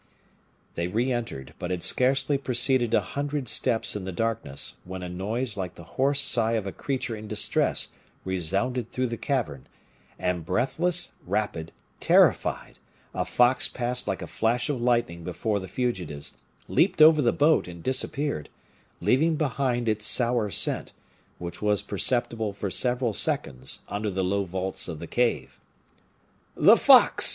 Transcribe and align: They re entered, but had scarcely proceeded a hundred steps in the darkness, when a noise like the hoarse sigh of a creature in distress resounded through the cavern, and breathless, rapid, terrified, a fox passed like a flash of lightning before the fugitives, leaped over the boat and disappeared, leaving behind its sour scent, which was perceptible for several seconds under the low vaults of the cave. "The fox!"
They 0.73 0.87
re 0.87 1.11
entered, 1.11 1.53
but 1.59 1.69
had 1.69 1.83
scarcely 1.83 2.39
proceeded 2.39 2.91
a 2.95 3.01
hundred 3.01 3.47
steps 3.47 3.95
in 3.95 4.03
the 4.03 4.11
darkness, 4.11 4.77
when 4.83 5.03
a 5.03 5.09
noise 5.09 5.57
like 5.57 5.75
the 5.75 5.83
hoarse 5.93 6.19
sigh 6.19 6.53
of 6.53 6.65
a 6.65 6.71
creature 6.71 7.15
in 7.15 7.27
distress 7.27 7.89
resounded 8.25 8.89
through 8.91 9.05
the 9.05 9.17
cavern, 9.17 9.67
and 10.17 10.43
breathless, 10.43 11.13
rapid, 11.23 11.71
terrified, 11.99 12.79
a 13.13 13.23
fox 13.25 13.67
passed 13.67 14.07
like 14.07 14.23
a 14.23 14.25
flash 14.25 14.69
of 14.71 14.81
lightning 14.81 15.23
before 15.23 15.59
the 15.59 15.67
fugitives, 15.67 16.33
leaped 16.67 16.99
over 16.99 17.21
the 17.21 17.31
boat 17.31 17.67
and 17.67 17.83
disappeared, 17.83 18.49
leaving 19.01 19.35
behind 19.35 19.87
its 19.87 20.07
sour 20.07 20.49
scent, 20.49 20.93
which 21.37 21.61
was 21.61 21.83
perceptible 21.83 22.53
for 22.53 22.71
several 22.71 23.13
seconds 23.13 23.81
under 23.87 24.09
the 24.09 24.23
low 24.23 24.45
vaults 24.45 24.87
of 24.87 24.97
the 24.97 25.05
cave. 25.05 25.59
"The 26.55 26.75
fox!" 26.75 27.29